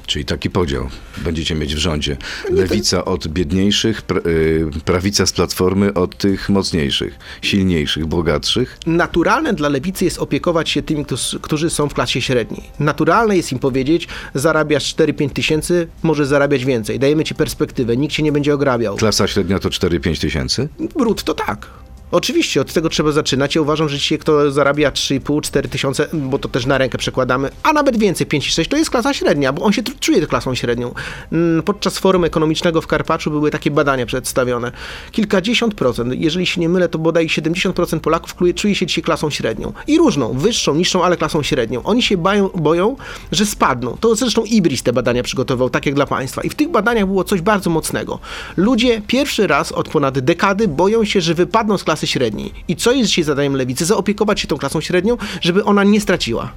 [0.07, 0.89] Czyli taki podział
[1.25, 2.17] będziecie mieć w rządzie.
[2.51, 8.79] Lewica od biedniejszych, y, prawica z platformy od tych mocniejszych, silniejszych, bogatszych.
[8.87, 11.05] Naturalne dla lewicy jest opiekować się tymi,
[11.43, 12.63] którzy- są w klasie średniej.
[12.79, 16.99] Naturalne jest im powiedzieć, zarabiasz 4-5 tysięcy, możesz zarabiać więcej.
[16.99, 18.97] Dajemy ci perspektywę, nikt cię nie będzie ograbiał.
[18.97, 20.69] Klasa średnia to 4-5 tysięcy.
[20.99, 21.67] Brud to tak.
[22.13, 23.55] Oczywiście, od tego trzeba zaczynać.
[23.55, 27.73] Ja uważam, że dzisiaj kto zarabia 3,5-4 tysiące, bo to też na rękę przekładamy, a
[27.73, 30.95] nawet więcej, 5-6, to jest klasa średnia, bo on się czuje klasą średnią.
[31.33, 34.73] Mm, Podczas forum ekonomicznego w Karpaczu były takie badania przedstawione.
[35.13, 39.73] Kilkadziesiąt procent, jeżeli się nie mylę, to bodaj 70% Polaków czuje się dzisiaj klasą średnią.
[39.87, 41.83] I różną, wyższą, niższą, ale klasą średnią.
[41.83, 42.97] Oni się bają, boją,
[43.33, 43.97] że spadną.
[44.01, 46.43] To zresztą Ibris te badania przygotował, tak jak dla państwa.
[46.43, 48.19] I w tych badaniach było coś bardzo mocnego.
[48.57, 52.53] Ludzie pierwszy raz od ponad dekady boją się, że wypadną z klasy średniej.
[52.69, 53.85] I co jest dzisiaj zadaniem lewicy?
[53.85, 56.53] Zaopiekować się tą klasą średnią, żeby ona nie straciła.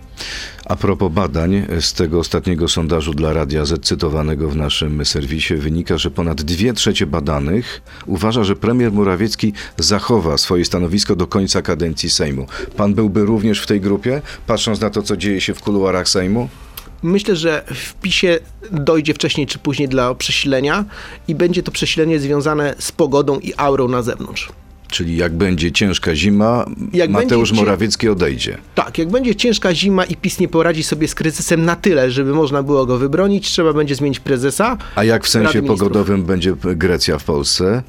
[0.66, 5.98] A propos badań, z tego ostatniego sondażu dla Radia Z cytowanego w naszym serwisie wynika,
[5.98, 12.10] że ponad dwie trzecie badanych uważa, że premier Morawiecki zachowa swoje stanowisko do końca kadencji
[12.10, 12.48] Sejmu.
[12.78, 16.50] Pan byłby również w tej grupie, patrząc na to, co dzieje się w kuluarach Sejmu?
[17.04, 18.40] Myślę, że w PiSie
[18.72, 20.86] dojdzie wcześniej czy później dla przesilenia
[21.28, 24.50] i będzie to przesilenie związane z pogodą i aurą na zewnątrz.
[24.88, 28.58] Czyli jak będzie ciężka zima, Jak Mateusz będzie Morawiecki odejdzie.
[28.76, 32.34] Tak, jak będzie ciężka zima i PiS nie poradzi sobie z kryzysem na tyle, żeby
[32.34, 34.78] można było go wybronić, trzeba będzie zmienić prezesa.
[34.96, 37.84] A jak w sensie pogodowym będzie Grecja w Polsce,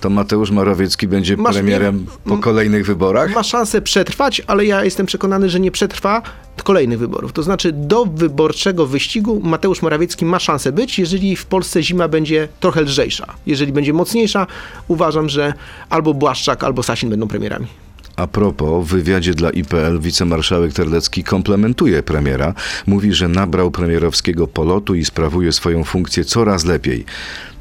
[0.00, 3.34] to Mateuż Morawiecki będzie Masz premierem po kolejnych wyborach?
[3.34, 6.22] Ma szansę przetrwać, ale ja jestem przekonany, że nie przetrwa
[6.62, 7.32] kolejnych wyborów.
[7.32, 12.48] To znaczy do wyborczego wyścigu Mateusz Morawiecki ma szansę być, jeżeli w Polsce zima będzie
[12.60, 13.34] trochę lżejsza.
[13.46, 14.46] Jeżeli będzie mocniejsza,
[14.88, 15.54] uważam, że
[15.90, 17.66] albo Błaszczak, albo Sasin będą premierami.
[18.20, 22.54] A propos, w wywiadzie dla IPL wicemarszałek Terlecki komplementuje premiera.
[22.86, 27.04] Mówi, że nabrał premierowskiego polotu i sprawuje swoją funkcję coraz lepiej.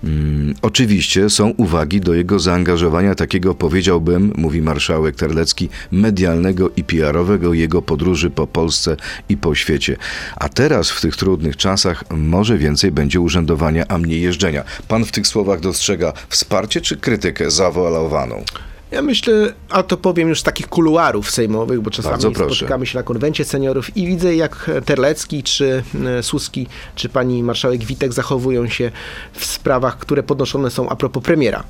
[0.03, 7.53] Mm, oczywiście są uwagi do jego zaangażowania takiego, powiedziałbym, mówi marszałek Terlecki, medialnego i PR-owego
[7.53, 8.97] jego podróży po Polsce
[9.29, 9.97] i po świecie.
[10.35, 14.63] A teraz w tych trudnych czasach może więcej będzie urzędowania, a mniej jeżdżenia.
[14.87, 18.43] Pan w tych słowach dostrzega wsparcie czy krytykę zawoalowaną?
[18.91, 23.03] Ja myślę, a to powiem już z takich kuluarów sejmowych, bo czasami spotykamy się na
[23.03, 28.91] konwencie seniorów i widzę, jak Terlecki, czy e, Suski, czy pani marszałek Witek zachowują się
[29.33, 31.63] w sprawach, które podnoszone są a propos premiera.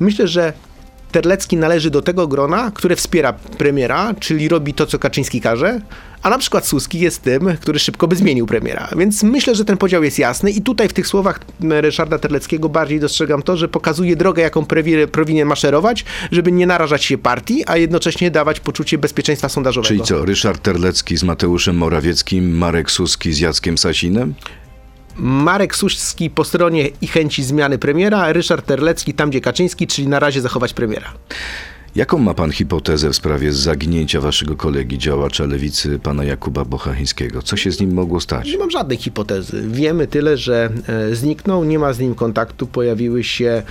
[0.00, 0.52] Myślę, że
[1.12, 5.80] Terlecki należy do tego grona, które wspiera premiera, czyli robi to, co Kaczyński każe,
[6.22, 8.88] a na przykład Suski jest tym, który szybko by zmienił premiera.
[8.96, 13.00] Więc myślę, że ten podział jest jasny i tutaj w tych słowach Ryszarda Terleckiego bardziej
[13.00, 17.76] dostrzegam to, że pokazuje drogę, jaką prewi- powinien maszerować, żeby nie narażać się partii, a
[17.76, 19.88] jednocześnie dawać poczucie bezpieczeństwa sondażowego.
[19.88, 24.34] Czyli co, Ryszard Terlecki z Mateuszem Morawieckim, Marek Suski z Jackiem Sasinem?
[25.16, 30.18] Marek Suski po stronie i chęci zmiany premiera, Ryszard Terlecki tam, gdzie Kaczyński, czyli na
[30.18, 31.12] razie zachować premiera.
[31.94, 37.42] Jaką ma pan hipotezę w sprawie zaginięcia waszego kolegi, działacza lewicy, pana Jakuba Bochachińskiego?
[37.42, 38.48] Co się z nim mogło stać?
[38.52, 39.62] Nie mam żadnej hipotezy.
[39.68, 43.62] Wiemy tyle, że e, zniknął, nie ma z nim kontaktu, pojawiły się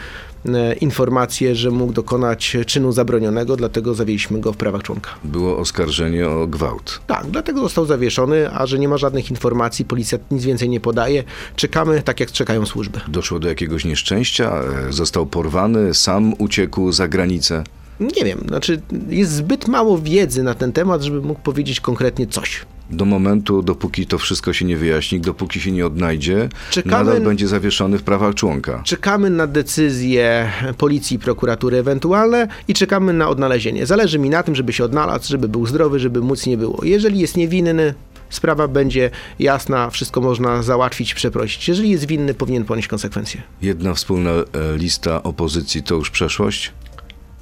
[0.45, 5.09] e, informacje, że mógł dokonać czynu zabronionego, dlatego zawieliśmy go w prawach członka.
[5.23, 7.01] Było oskarżenie o gwałt.
[7.07, 11.23] Tak, dlatego został zawieszony, a że nie ma żadnych informacji, policja nic więcej nie podaje.
[11.55, 12.99] Czekamy tak, jak czekają służby.
[13.07, 14.61] Doszło do jakiegoś nieszczęścia?
[14.89, 15.93] E, Został porwany?
[15.93, 17.63] Sam uciekł za granicę?
[17.99, 22.65] Nie wiem, znaczy jest zbyt mało wiedzy na ten temat, żeby mógł powiedzieć konkretnie coś.
[22.91, 27.47] Do momentu, dopóki to wszystko się nie wyjaśni, dopóki się nie odnajdzie, Czekamy- nadal będzie
[27.47, 28.81] zawieszony w prawach członka.
[28.85, 33.85] Czekamy na decyzje policji i prokuratury ewentualne i czekamy na odnalezienie.
[33.85, 36.79] Zależy mi na tym, żeby się odnalazł, żeby był zdrowy, żeby móc nie było.
[36.83, 37.93] Jeżeli jest niewinny,
[38.29, 39.09] sprawa będzie
[39.39, 41.67] jasna, wszystko można załatwić, przeprosić.
[41.67, 43.41] Jeżeli jest winny, powinien ponieść konsekwencje.
[43.61, 44.43] Jedna wspólna e,
[44.77, 46.71] lista opozycji to już przeszłość?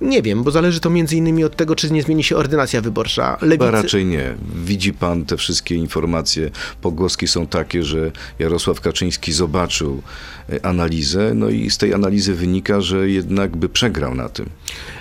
[0.01, 3.37] Nie wiem, bo zależy to między innymi od tego, czy nie zmieni się ordynacja wyborcza.
[3.39, 3.71] Chyba Lewicy...
[3.71, 4.35] raczej nie.
[4.55, 6.49] Widzi pan te wszystkie informacje.
[6.81, 10.01] Pogłoski są takie, że Jarosław Kaczyński zobaczył
[10.49, 14.49] e, analizę, no i z tej analizy wynika, że jednak by przegrał na tym.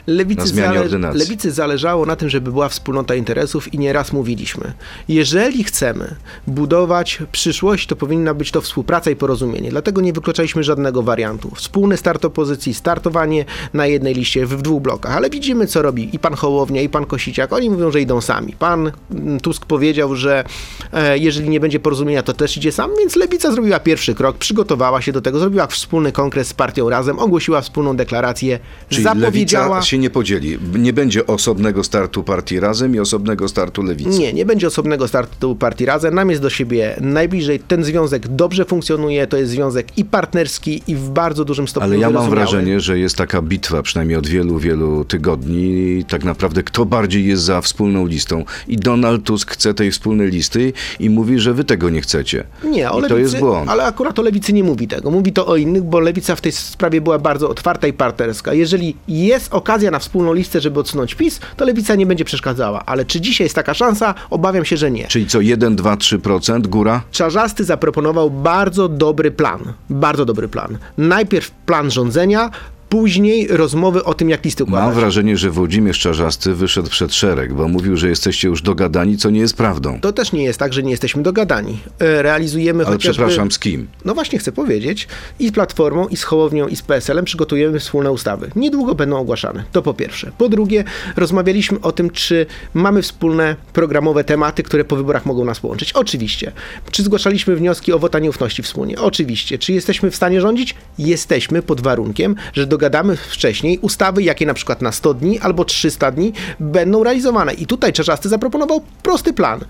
[0.07, 1.21] Lewicy, na zmianie ordynacji.
[1.21, 4.73] Lewicy zależało na tym, żeby była wspólnota interesów i nieraz mówiliśmy.
[5.09, 9.71] Jeżeli chcemy budować przyszłość, to powinna być to współpraca i porozumienie.
[9.71, 11.51] Dlatego nie wykluczaliśmy żadnego wariantu.
[11.55, 16.18] Wspólny start opozycji, startowanie na jednej liście w dwóch blokach, ale widzimy co robi i
[16.18, 17.53] pan Hołownia i pan Kosiciak.
[17.53, 18.53] Oni mówią, że idą sami.
[18.59, 20.44] Pan mm, Tusk powiedział, że
[20.92, 25.03] e, jeżeli nie będzie porozumienia, to też idzie sam, więc Lewica zrobiła pierwszy krok, przygotowała
[25.03, 29.68] się do tego, zrobiła wspólny kongres z partią Razem, ogłosiła wspólną deklarację, Czyli zapowiedziała...
[29.68, 30.59] lewica się nie podzieli.
[30.79, 34.18] Nie będzie osobnego startu partii Razem i osobnego startu lewicy.
[34.18, 36.14] Nie, nie będzie osobnego startu partii Razem.
[36.14, 37.61] Nam jest do siebie najbliżej.
[37.61, 39.27] Ten związek dobrze funkcjonuje.
[39.27, 42.99] To jest związek i partnerski, i w bardzo dużym stopniu Ale ja mam wrażenie, że
[42.99, 44.76] jest taka bitwa, przynajmniej od wielu, wielu
[45.09, 48.45] tygodni, tak naprawdę kto bardziej jest za wspólną listą.
[48.69, 52.45] I Donald Tusk chce tej wspólnej listy i mówi, że wy tego nie chcecie.
[52.65, 53.71] Nie, o I lewicy, to jest błąd.
[53.71, 55.11] Ale akurat o lewicy nie mówi tego.
[55.11, 58.55] Mówi to o innych, bo lewica w tej sprawie była bardzo otwarta i partnerska.
[58.55, 62.83] Jeżeli jest okazja na wspólną listę, żeby odsunąć PiS, to lewica nie będzie przeszkadzała.
[62.87, 64.15] Ale czy dzisiaj jest taka szansa?
[64.31, 65.07] Obawiam się, że nie.
[65.07, 67.03] Czyli co, 1, 2, 3% góra?
[67.11, 69.73] Czarzasty zaproponował bardzo dobry plan.
[69.91, 70.79] Bardzo dobry plan.
[70.99, 72.51] Najpierw plan rządzenia,
[72.88, 74.87] później rozmowy o tym, jak listy układać.
[74.87, 79.31] Mam wrażenie, że Włodzimierz Czarzasty wyszedł przed szereg, bo mówił, że jesteście już dogadani, co
[79.31, 80.01] nie jest prawdą.
[80.01, 81.79] To też nie jest tak, że nie jesteśmy dogadani.
[81.99, 83.22] E, Realizujemy Ale chociażby...
[83.25, 83.88] przepraszam, z kim?
[84.05, 88.12] No właśnie chcę powiedzieć, i z Platformą, i z Hołownią, i z PSL-em przygotujemy wspólne
[88.12, 88.51] ustawy.
[88.57, 89.64] Niedługo będą ogłaszane.
[89.72, 90.33] To po pierwsze.
[90.38, 90.85] Po drugie,
[91.16, 95.92] rozmawialiśmy o tym, czy mamy wspólne programowe tematy, które po wyborach mogą nas połączyć.
[95.92, 96.53] Oczywiście.
[96.90, 98.99] Czy zgłaszaliśmy wnioski o wota nieufności wspólnie?
[98.99, 99.59] Oczywiście.
[99.59, 100.75] Czy jesteśmy w stanie rządzić?
[100.99, 106.11] Jesteśmy pod warunkiem, że dogadamy wcześniej ustawy, jakie na przykład na 100 dni albo 300
[106.11, 107.55] dni będą realizowane.
[107.55, 109.61] I tutaj Czarzasty zaproponował prosty plan.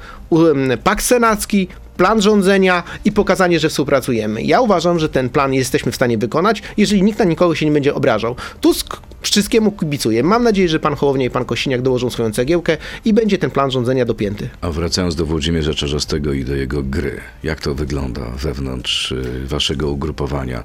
[0.84, 4.42] Pakt senacki, plan rządzenia i pokazanie, że współpracujemy.
[4.42, 7.72] Ja uważam, że ten plan jesteśmy w stanie wykonać, jeżeli nikt na nikogo się nie
[7.72, 8.36] będzie obrażał.
[8.60, 8.96] Tusk
[9.30, 10.22] wszystkiemu kibicuje.
[10.22, 13.70] Mam nadzieję, że pan Hołownia i pan Kosiniak dołożą swoją cegiełkę i będzie ten plan
[13.70, 14.48] rządzenia dopięty.
[14.60, 19.90] A wracając do Włodzimierza Czarzastego i do jego gry, jak to wygląda wewnątrz y, waszego
[19.90, 20.62] ugrupowania?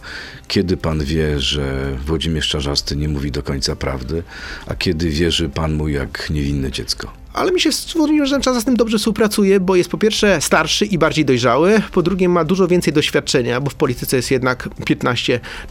[0.48, 4.24] Kiedy pan wie, że Włodzimierz Czarzasty nie mówi do końca prawdy,
[4.68, 7.12] a kiedy wierzy pan mu jak niewinne dziecko?
[7.34, 10.86] Ale mi się z Włodzimierzem czas z tym dobrze współpracuje, bo jest po pierwsze starszy
[10.86, 14.70] i bardziej dojrzały, po drugie ma dużo więcej doświadczenia, bo w polityce jest jednak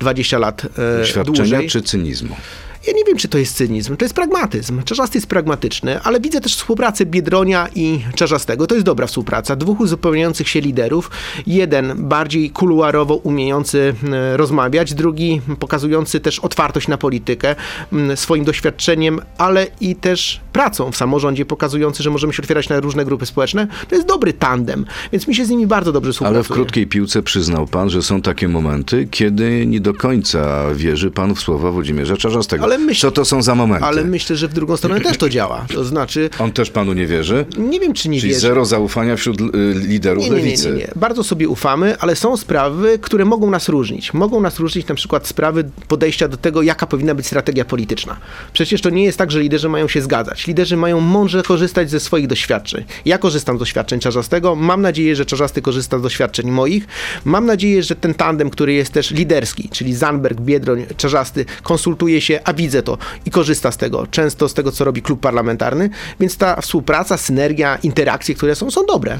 [0.00, 1.68] 15-20 lat e, Doświadczenia dłużej.
[1.68, 2.37] czy cynizmu?
[2.86, 4.82] Ja nie wiem, czy to jest cynizm, to jest pragmatyzm.
[4.82, 8.66] Czarzasty jest pragmatyczny, ale widzę też współpracę Biedronia i Czarzastego.
[8.66, 9.56] To jest dobra współpraca.
[9.56, 11.10] Dwóch uzupełniających się liderów.
[11.46, 17.56] Jeden bardziej kuluarowo umiejący e, rozmawiać, drugi pokazujący też otwartość na politykę,
[17.92, 22.80] m, swoim doświadczeniem, ale i też pracą w samorządzie, pokazujący, że możemy się otwierać na
[22.80, 23.66] różne grupy społeczne.
[23.88, 26.38] To jest dobry tandem, więc mi się z nimi bardzo dobrze współpracuje.
[26.38, 31.10] Ale w krótkiej piłce przyznał pan, że są takie momenty, kiedy nie do końca wierzy
[31.10, 32.69] pan w słowa Włodzimierza Czarzastego.
[32.70, 33.85] Ale myśl- Co to są za momenty?
[33.87, 35.66] Ale myślę, że w drugą stronę też to działa.
[35.74, 37.46] To znaczy, On też panu nie wierzy?
[37.59, 38.40] nie wiem, czy nie Czyli wierzy.
[38.40, 40.70] zero zaufania wśród y, liderów Nie, nie, nie, lewicy.
[40.70, 40.88] nie, nie.
[40.96, 44.14] Bardzo sobie ufamy, ale są sprawy, które mogą nas różnić.
[44.14, 48.16] Mogą nas różnić na przykład sprawy podejścia do tego, jaka powinna być strategia polityczna.
[48.52, 50.46] Przecież to nie jest tak, że liderzy mają się zgadzać.
[50.46, 52.85] Liderzy mają mądrze korzystać ze swoich doświadczeń.
[53.04, 54.54] Ja korzystam z doświadczeń Czarzastego.
[54.56, 56.87] Mam nadzieję, że Czarzasty korzysta z doświadczeń moich.
[57.24, 62.40] Mam nadzieję, że ten tandem, który jest też liderski, czyli Zandberg, Biedroń, Czarzasty, konsultuje się,
[62.44, 64.07] a widzę to i korzysta z tego.
[64.07, 65.90] Często z tego, co robi klub parlamentarny.
[66.20, 69.18] Więc ta współpraca, synergia, interakcje, które są, są dobre.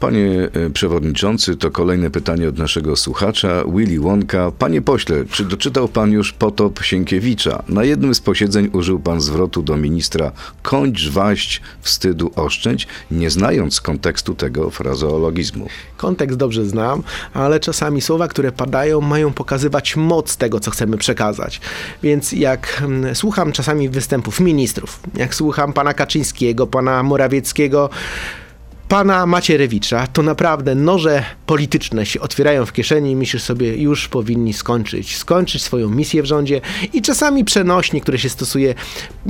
[0.00, 4.52] Panie e, przewodniczący, to kolejne pytanie od naszego słuchacza, Willy Wonka.
[4.58, 7.62] Panie pośle, czy doczytał pan już potop Sienkiewicza?
[7.68, 13.80] Na jednym z posiedzeń użył pan zwrotu do ministra kończ waść, wstydu oszczędź, nie znając
[13.80, 15.66] kontekstu tego frazeologizmu.
[15.96, 17.02] Kontekst dobrze znam,
[17.34, 21.60] ale czasami słowa, które padają, mają pokazywać moc tego, co chcemy przekazać.
[22.02, 27.90] Więc jak mm, słucham czasami występów ministrów, jak słucham pana Kaczyńskiego, pana Morawieckiego,
[28.90, 34.52] pana Macierewicza, to naprawdę noże polityczne się otwierają w kieszeni i myślisz sobie, już powinni
[34.52, 35.16] skończyć.
[35.16, 36.60] Skończyć swoją misję w rządzie
[36.92, 38.74] i czasami przenośnie, które się stosuje,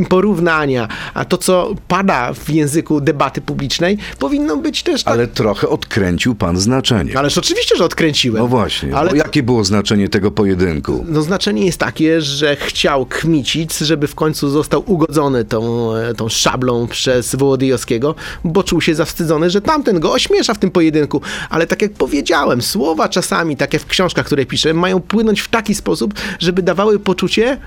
[0.09, 5.15] porównania, a to, co pada w języku debaty publicznej, powinno być też tak.
[5.15, 7.19] Ale trochę odkręcił pan znaczenie.
[7.19, 8.43] Ależ oczywiście, że odkręciłem.
[8.43, 11.05] No właśnie, Ale jakie było znaczenie tego pojedynku?
[11.09, 16.29] no znaczenie jest takie, że chciał kmicić, żeby w końcu został ugodzony tą, e, tą
[16.29, 21.21] szablą przez Wołodyjowskiego, bo czuł się zawstydzony, że tamten go ośmiesza w tym pojedynku.
[21.51, 25.49] Ale tak jak powiedziałem, słowa czasami, tak jak w książkach, które piszę, mają płynąć w
[25.49, 27.59] taki sposób, żeby dawały poczucie,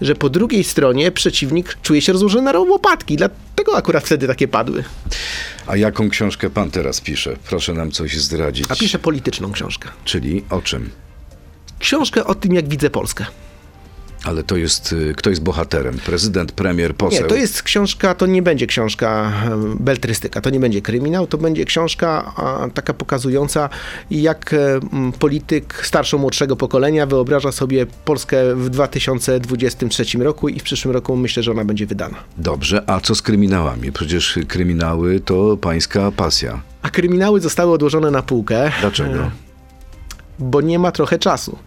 [0.00, 3.16] że po drugiej stronie przeciwnik czuje się rozłożony na łopatki.
[3.16, 4.84] Dlatego akurat wtedy takie padły.
[5.66, 7.36] A jaką książkę pan teraz pisze?
[7.48, 8.66] Proszę nam coś zdradzić.
[8.68, 9.88] A piszę polityczną książkę.
[10.04, 10.90] Czyli o czym?
[11.78, 13.26] Książkę o tym, jak widzę Polskę.
[14.24, 15.98] Ale to jest, y, kto jest bohaterem?
[16.06, 17.22] Prezydent, premier, poseł?
[17.22, 19.32] Nie, to jest książka, to nie będzie książka
[19.80, 22.32] beltrystyka, to nie będzie kryminał, to będzie książka
[22.74, 23.68] taka pokazująca,
[24.10, 24.54] jak
[25.18, 31.42] polityk starszego młodszego pokolenia wyobraża sobie Polskę w 2023 roku i w przyszłym roku myślę,
[31.42, 32.16] że ona będzie wydana.
[32.38, 33.92] Dobrze, a co z kryminałami?
[33.92, 36.60] Przecież kryminały to pańska pasja.
[36.82, 38.72] A kryminały zostały odłożone na półkę.
[38.80, 39.30] Dlaczego?
[40.38, 41.58] Bo nie ma trochę czasu.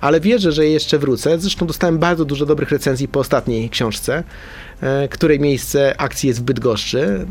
[0.00, 1.38] Ale wierzę, że jeszcze wrócę.
[1.38, 4.24] Zresztą dostałem bardzo dużo dobrych recenzji po ostatniej książce,
[4.80, 7.26] e, której miejsce akcji jest w Bydgoszczy,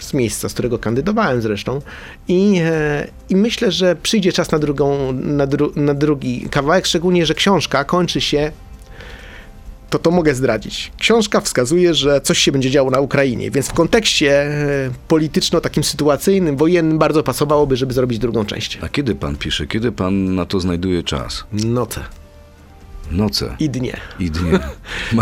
[0.00, 1.80] z miejsca, z którego kandydowałem zresztą.
[2.28, 7.26] I, e, i myślę, że przyjdzie czas na, drugą, na, dru, na drugi kawałek, szczególnie,
[7.26, 8.52] że książka kończy się
[9.90, 10.92] to to mogę zdradzić.
[10.98, 15.84] Książka wskazuje, że coś się będzie działo na Ukrainie, więc w kontekście e, polityczno takim
[15.84, 18.78] sytuacyjnym, wojennym bardzo pasowałoby, żeby zrobić drugą część.
[18.82, 19.66] A kiedy pan pisze?
[19.66, 21.44] Kiedy pan na to znajduje czas?
[21.52, 22.00] Noce
[23.10, 23.96] Noce i dnie.
[24.18, 24.58] i dnie.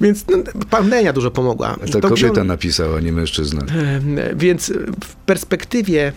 [0.00, 0.38] Więc no,
[0.70, 1.76] pandemia dużo pomogła.
[1.92, 3.62] to To kobieta napisała, nie mężczyzna.
[3.62, 4.72] E, Więc
[5.04, 6.12] w perspektywie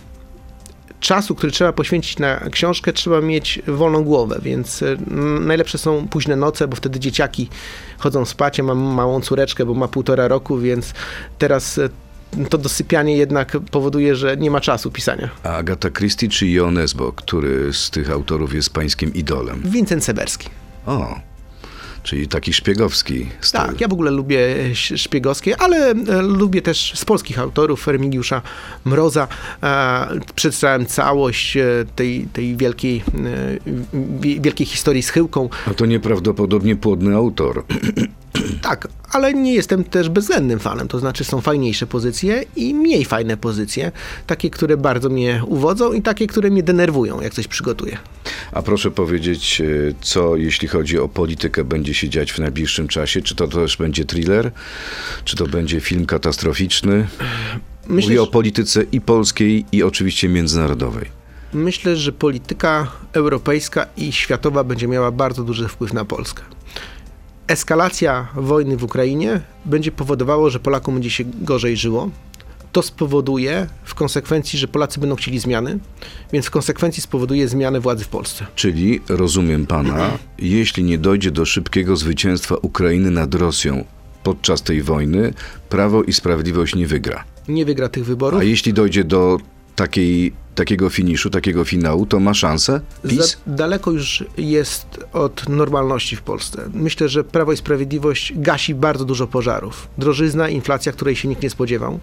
[1.01, 6.35] czasu, który trzeba poświęcić na książkę, trzeba mieć wolną głowę, więc n- najlepsze są późne
[6.35, 7.49] noce, bo wtedy dzieciaki
[7.97, 8.57] chodzą spać.
[8.57, 10.93] Ja mam małą córeczkę, bo ma półtora roku, więc
[11.37, 11.89] teraz e,
[12.49, 15.29] to dosypianie jednak powoduje, że nie ma czasu pisania.
[15.43, 19.61] A Agata Christie czy Jon Esbo, który z tych autorów jest pańskim idolem?
[19.65, 20.49] Wincent Sewerski.
[20.85, 21.19] O,
[22.03, 23.59] czyli taki szpiegowski styl.
[23.61, 24.39] Tak, ja w ogóle lubię
[24.73, 28.41] szpiegowskie, ale e, lubię też z polskich autorów Remigiusza
[28.85, 29.27] Mroza.
[29.63, 31.63] E, Przedstawiałem całość e,
[31.95, 33.03] tej, tej wielkiej,
[34.21, 35.49] wi- wielkiej historii z Chyłką.
[35.67, 37.63] A to nieprawdopodobnie płodny autor.
[38.61, 43.37] Tak, ale nie jestem też bezwzględnym fanem, to znaczy są fajniejsze pozycje i mniej fajne
[43.37, 43.91] pozycje,
[44.27, 47.97] takie, które bardzo mnie uwodzą i takie, które mnie denerwują, jak coś przygotuję.
[48.51, 49.65] A proszę powiedzieć, e,
[50.01, 53.21] co jeśli chodzi o politykę będzie się dziać w najbliższym czasie?
[53.21, 54.51] Czy to też będzie thriller?
[55.25, 57.07] Czy to będzie film katastroficzny?
[57.87, 61.05] Myślę, Mówię o polityce i polskiej, i oczywiście międzynarodowej.
[61.53, 66.43] Myślę, że polityka europejska i światowa będzie miała bardzo duży wpływ na Polskę.
[67.51, 72.09] Eskalacja wojny w Ukrainie będzie powodowało, że Polakom będzie się gorzej żyło.
[72.71, 75.79] To spowoduje w konsekwencji, że Polacy będą chcieli zmiany,
[76.33, 78.45] więc w konsekwencji spowoduje zmianę władzy w Polsce.
[78.55, 83.85] Czyli, rozumiem pana, jeśli nie dojdzie do szybkiego zwycięstwa Ukrainy nad Rosją
[84.23, 85.33] podczas tej wojny,
[85.69, 87.23] Prawo i Sprawiedliwość nie wygra.
[87.47, 88.39] Nie wygra tych wyborów.
[88.39, 89.37] A jeśli dojdzie do
[89.75, 92.81] takiej, takiego finiszu, takiego finału, to ma szansę?
[93.07, 93.17] PiS?
[93.17, 96.69] Za daleko już jest od normalności w Polsce.
[96.73, 99.87] Myślę, że Prawo i Sprawiedliwość gasi bardzo dużo pożarów.
[99.97, 101.99] Drożyzna, inflacja, której się nikt nie spodziewał.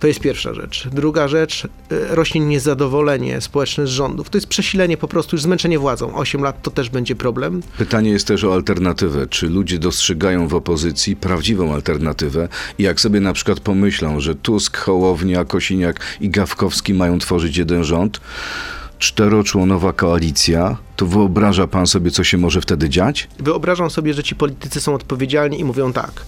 [0.00, 0.88] To jest pierwsza rzecz.
[0.92, 4.30] Druga rzecz, y, rośnie niezadowolenie społeczne z rządów.
[4.30, 6.14] To jest przesilenie po prostu, już zmęczenie władzą.
[6.16, 7.62] 8 lat to też będzie problem.
[7.78, 9.26] Pytanie jest też o alternatywę.
[9.26, 12.48] Czy ludzie dostrzegają w opozycji prawdziwą alternatywę?
[12.78, 17.84] I jak sobie na przykład pomyślą, że Tusk, Hołownia, Kosiniak i Gawkowski mają tworzyć jeden
[17.84, 18.20] rząd,
[18.98, 23.28] czteroczłonowa koalicja, to wyobraża pan sobie, co się może wtedy dziać?
[23.38, 26.24] Wyobrażam sobie, że ci politycy są odpowiedzialni i mówią tak.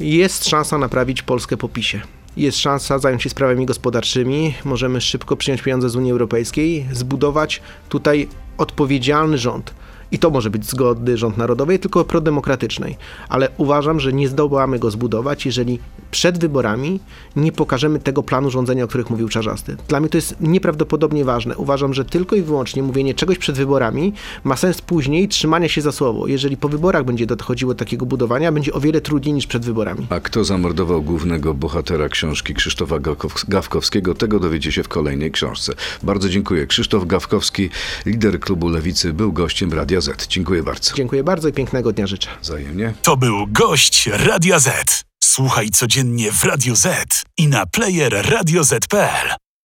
[0.00, 2.00] Jest szansa naprawić Polskę po PiSie.
[2.38, 4.54] Jest szansa zająć się sprawami gospodarczymi.
[4.64, 9.74] Możemy szybko przyjąć pieniądze z Unii Europejskiej, zbudować tutaj odpowiedzialny rząd.
[10.12, 12.96] I to może być zgody rząd narodowej, tylko prodemokratycznej.
[13.28, 15.78] Ale uważam, że nie zdołamy go zbudować, jeżeli
[16.10, 17.00] przed wyborami
[17.36, 19.76] nie pokażemy tego planu rządzenia, o których mówił Czarzasty.
[19.88, 21.56] Dla mnie to jest nieprawdopodobnie ważne.
[21.56, 24.12] Uważam, że tylko i wyłącznie mówienie czegoś przed wyborami
[24.44, 26.26] ma sens później trzymania się za słowo.
[26.26, 30.06] Jeżeli po wyborach będzie dochodziło do takiego budowania, będzie o wiele trudniej niż przed wyborami.
[30.10, 35.72] A kto zamordował głównego bohatera książki Krzysztofa Gawkow- Gawkowskiego, tego dowiecie się w kolejnej książce.
[36.02, 36.66] Bardzo dziękuję.
[36.66, 37.70] Krzysztof Gawkowski,
[38.06, 40.26] lider klubu Lewicy, był gościem Radia Z.
[40.26, 40.94] Dziękuję bardzo.
[40.94, 42.28] Dziękuję bardzo i pięknego dnia życzę.
[42.42, 42.94] Wzajemnie.
[43.02, 45.04] To był gość Radia Z.
[45.22, 49.47] Słuchaj codziennie w Radio Z i na player radioz.pl.